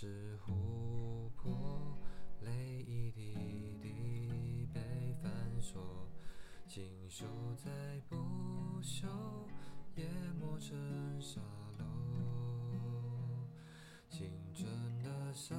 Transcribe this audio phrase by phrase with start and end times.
[0.00, 1.98] 是琥珀，
[2.42, 3.34] 泪一滴
[3.82, 4.80] 滴被
[5.20, 5.28] 反
[5.60, 6.08] 锁，
[6.68, 7.26] 锦绣
[7.56, 7.68] 再
[8.08, 8.14] 不
[8.80, 9.08] 朽，
[9.96, 10.06] 淹
[10.38, 11.40] 没成沙
[11.80, 11.84] 漏。
[14.08, 14.70] 青春
[15.02, 15.58] 的上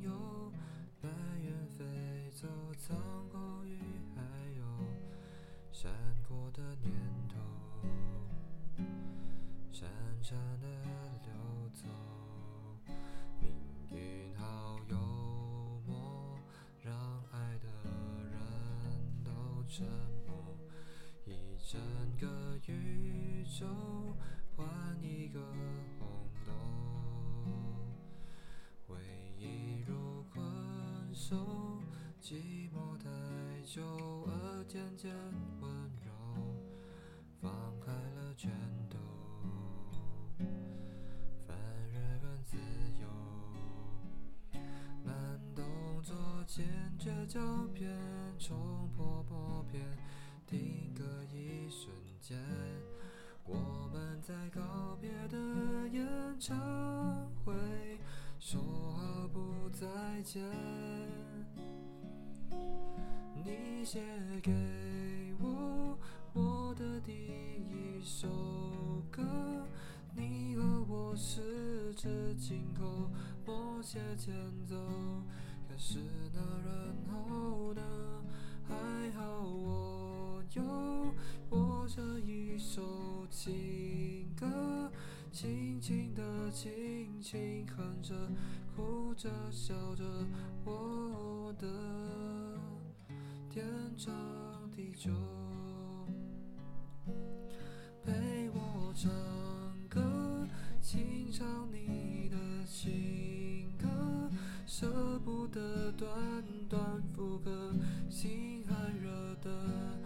[0.00, 0.52] 游，
[1.00, 1.08] 白
[1.40, 2.46] 云飞走，
[2.76, 2.96] 苍
[3.28, 3.80] 狗与
[4.14, 4.22] 海
[4.60, 4.62] 鸥，
[5.72, 5.92] 闪
[6.28, 6.94] 过的念
[7.28, 7.36] 头，
[9.72, 9.82] 潺
[10.22, 10.30] 潺
[10.60, 10.68] 的
[11.24, 12.17] 流走。
[19.68, 19.86] 沉
[20.26, 20.58] 默。
[21.26, 21.78] 一整
[22.18, 22.26] 个
[22.66, 23.66] 宇宙
[24.56, 24.66] 换
[25.02, 25.38] 一个
[25.98, 26.08] 红
[26.46, 26.52] 豆，
[28.86, 28.96] 回
[29.38, 30.42] 忆如困
[31.14, 31.80] 兽，
[32.20, 33.10] 寂寞太
[33.62, 33.82] 久
[34.26, 35.14] 而渐渐
[35.60, 35.87] 温
[46.58, 46.66] 作坚
[46.98, 47.40] 决胶
[47.72, 47.88] 片，
[48.36, 49.80] 冲破默片，
[50.44, 51.88] 定格一瞬
[52.20, 52.36] 间。
[53.44, 55.38] 我们在告别的
[55.88, 56.04] 演
[56.40, 56.58] 唱
[57.44, 57.54] 会，
[58.40, 59.86] 说好不再
[60.22, 60.42] 见。
[63.36, 64.00] 你写
[64.42, 64.50] 给
[65.40, 65.96] 我
[66.32, 68.26] 我的第一首
[69.12, 69.22] 歌，
[70.12, 73.08] 你和我十指紧扣，
[73.46, 74.34] 默写前
[74.66, 74.74] 奏。
[75.70, 75.98] 可是
[76.32, 76.40] 那
[81.50, 84.90] 我这一首情歌，
[85.32, 88.14] 轻轻地，轻轻哼着，
[88.76, 90.04] 哭着笑着，
[90.64, 91.66] 我的
[93.48, 93.64] 天
[93.96, 94.12] 长
[94.70, 95.10] 地久。
[98.04, 99.10] 陪我唱
[99.88, 100.46] 歌，
[100.80, 102.36] 清唱你的
[102.66, 103.88] 情歌，
[104.66, 106.08] 舍不得短
[106.68, 107.74] 短副歌，
[108.08, 109.97] 心还热的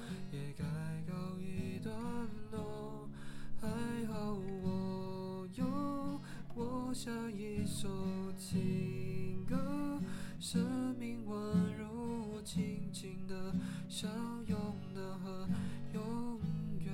[6.95, 7.89] 下一首
[8.37, 9.99] 情歌，
[10.39, 11.35] 生命宛
[11.79, 13.55] 如轻轻的
[13.89, 14.11] 相
[14.47, 14.59] 拥
[14.95, 15.49] 的河，
[15.95, 16.39] 永
[16.79, 16.93] 远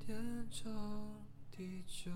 [0.00, 0.18] 天
[0.50, 0.68] 长
[1.48, 2.10] 地久。